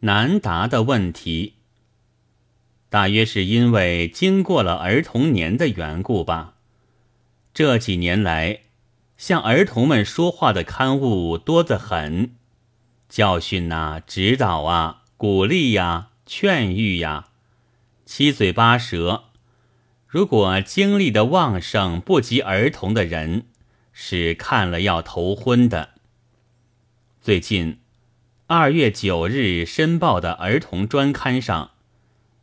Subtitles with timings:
[0.00, 1.54] 难答的问题。
[2.88, 6.54] 大约是因为经过了儿童年的缘故吧。
[7.52, 8.60] 这几年来，
[9.16, 12.36] 向儿童们说话的刊物多得很，
[13.08, 17.28] 教训呐、指导啊、鼓励呀、劝喻呀，
[18.06, 19.24] 七嘴八舌。
[20.06, 23.46] 如果精力的旺盛不及儿童的人，
[23.92, 25.90] 是看了要头昏的。
[27.20, 27.79] 最近，
[28.52, 31.70] 二月九日《申报》的儿童专刊上。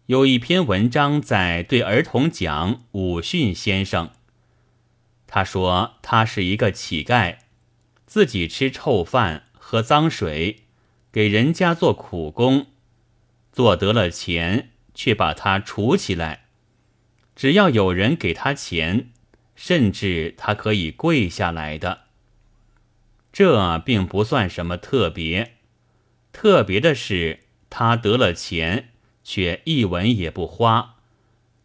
[0.06, 4.12] 有一篇文章在对儿童讲武训先生。
[5.28, 7.40] 他说他是一个乞丐，
[8.06, 10.64] 自己吃臭饭，喝脏水，
[11.12, 12.68] 给人家做苦工，
[13.52, 16.46] 做得了钱，却把他储起来。
[17.36, 19.10] 只要有人给他钱，
[19.58, 22.04] 甚至他可以跪下来的。
[23.34, 25.57] 这并不算什么特别，
[26.38, 27.40] 特别的是
[27.72, 28.90] 他得了钱。
[29.24, 30.96] 却一文也不花，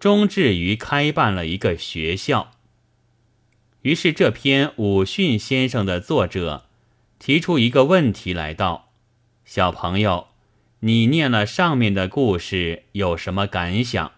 [0.01, 2.51] 终至于开办了一个学校。
[3.83, 6.67] 于是这篇武训先生的作者
[7.21, 8.91] 提出一个问题来道
[9.47, 10.27] ：“小朋友，
[10.81, 14.11] 你念了上面的故事有什么感想？”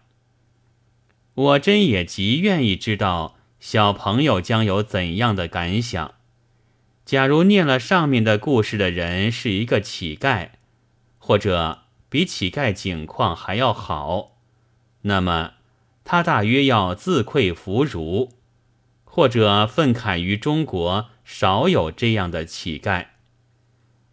[1.35, 6.15] 我真也极愿意知道小朋友将有怎样的感想。
[7.05, 10.51] 假如念了上面的故事的人是一个乞丐，
[11.19, 11.81] 或者……
[12.11, 14.37] 比乞丐境况还要好，
[15.01, 15.55] 那么
[16.05, 18.31] 他大约要自愧弗如，
[19.03, 23.07] 或者愤慨于中国少有这样的乞丐。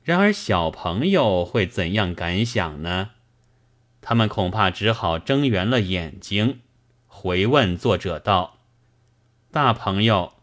[0.03, 3.11] 然而小朋友会怎样感想呢？
[4.01, 6.61] 他们恐怕只好睁圆了眼睛，
[7.05, 8.57] 回问作者道
[9.51, 10.33] ：“大朋友，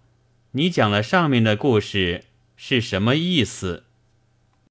[0.52, 2.26] 你讲了上面的故事
[2.58, 3.84] 是什么意思？”